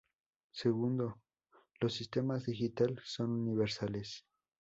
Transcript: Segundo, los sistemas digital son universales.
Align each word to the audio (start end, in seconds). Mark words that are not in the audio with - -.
Segundo, 0.49 1.19
los 1.79 1.93
sistemas 1.93 2.43
digital 2.47 2.99
son 3.05 3.29
universales. 3.33 4.25